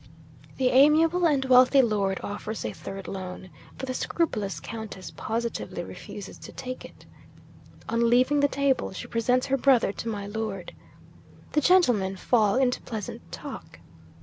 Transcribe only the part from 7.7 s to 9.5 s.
On leaving the table, she presents